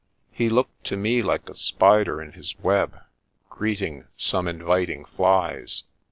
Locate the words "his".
2.31-2.57